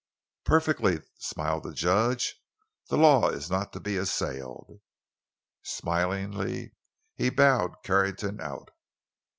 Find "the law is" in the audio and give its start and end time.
2.89-3.51